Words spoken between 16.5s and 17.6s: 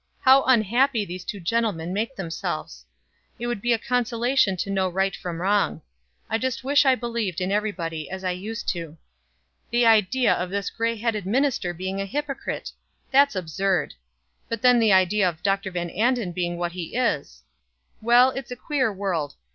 what he is!